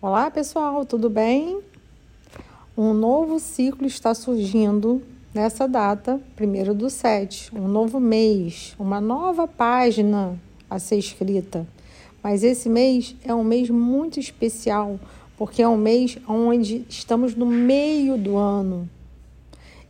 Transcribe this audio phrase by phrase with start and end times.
[0.00, 1.58] Olá pessoal, tudo bem?
[2.76, 5.02] Um novo ciclo está surgindo
[5.34, 10.40] nessa data, primeiro do 7, um novo mês, uma nova página
[10.70, 11.66] a ser escrita.
[12.22, 15.00] Mas esse mês é um mês muito especial,
[15.36, 18.88] porque é um mês onde estamos no meio do ano.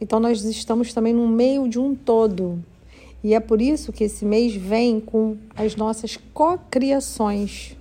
[0.00, 2.62] Então nós estamos também no meio de um todo.
[3.24, 7.76] E é por isso que esse mês vem com as nossas cocriações.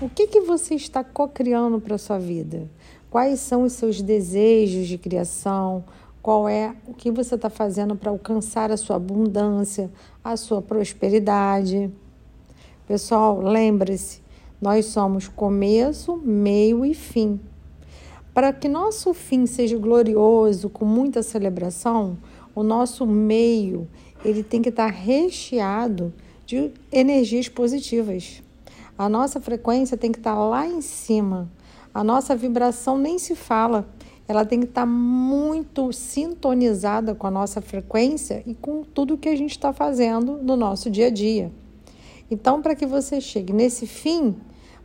[0.00, 2.70] O que, que você está cocriando para a sua vida?
[3.10, 5.84] Quais são os seus desejos de criação?
[6.22, 9.90] Qual é o que você está fazendo para alcançar a sua abundância,
[10.22, 11.90] a sua prosperidade?
[12.86, 14.20] Pessoal, lembre-se,
[14.60, 17.40] nós somos começo, meio e fim.
[18.32, 22.16] Para que nosso fim seja glorioso, com muita celebração,
[22.54, 23.88] o nosso meio
[24.24, 26.14] ele tem que estar recheado
[26.46, 28.43] de energias positivas.
[28.96, 31.50] A nossa frequência tem que estar lá em cima.
[31.92, 33.88] A nossa vibração nem se fala.
[34.26, 39.36] Ela tem que estar muito sintonizada com a nossa frequência e com tudo que a
[39.36, 41.52] gente está fazendo no nosso dia a dia.
[42.30, 44.36] Então, para que você chegue nesse fim,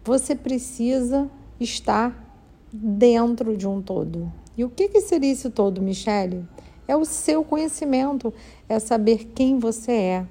[0.04, 1.30] você precisa
[1.60, 2.30] estar
[2.74, 4.32] dentro de um todo.
[4.58, 6.46] E o que, que seria esse todo, Michele?
[6.88, 8.34] É o seu conhecimento,
[8.68, 10.26] é saber quem você é,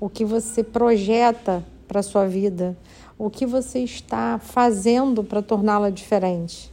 [0.00, 2.76] o que você projeta para a sua vida,
[3.18, 6.70] o que você está fazendo para torná-la diferente.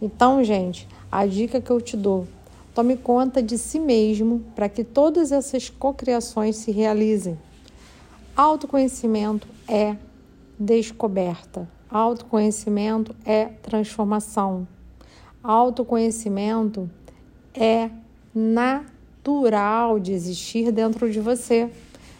[0.00, 2.26] Então, gente, a dica que eu te dou:
[2.74, 7.38] tome conta de si mesmo para que todas essas cocriações se realizem.
[8.34, 9.96] Autoconhecimento é
[10.58, 14.66] descoberta, autoconhecimento é transformação,
[15.42, 16.88] autoconhecimento
[17.54, 17.90] é
[18.34, 21.70] natural de existir dentro de você.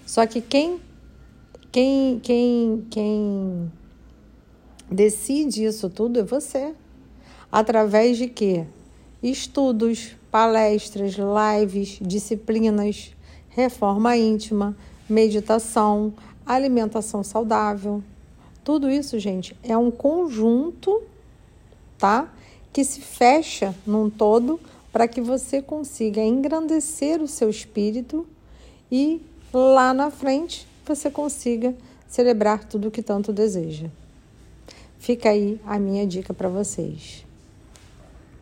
[0.04, 0.78] Só que quem
[1.72, 3.72] quem, quem, quem
[4.90, 6.74] decide isso tudo é você.
[7.50, 8.66] Através de quê?
[9.22, 13.14] Estudos, palestras, lives, disciplinas,
[13.48, 14.76] reforma íntima,
[15.08, 16.12] meditação,
[16.44, 18.02] alimentação saudável.
[18.62, 21.02] Tudo isso, gente, é um conjunto,
[21.96, 22.30] tá?
[22.70, 24.60] Que se fecha num todo
[24.92, 28.26] para que você consiga engrandecer o seu espírito
[28.90, 29.22] e
[29.54, 31.74] lá na frente você consiga
[32.06, 33.88] celebrar tudo o que tanto deseja.
[34.98, 37.24] Fica aí a minha dica para vocês.